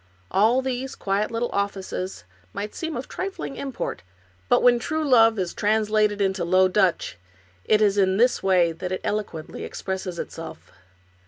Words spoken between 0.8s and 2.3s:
quiet little offices